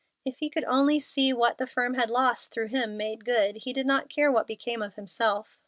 If 0.25 0.37
he 0.39 0.49
could 0.49 0.63
only 0.63 0.99
see 0.99 1.31
what 1.31 1.59
the 1.59 1.67
firm 1.67 1.93
had 1.93 2.09
lost 2.09 2.49
through 2.51 2.69
him 2.69 2.97
made 2.97 3.23
good, 3.23 3.57
he 3.57 3.71
did 3.71 3.85
not 3.85 4.09
care 4.09 4.31
what 4.31 4.47
became 4.47 4.81
of 4.81 4.95
himself. 4.95 5.59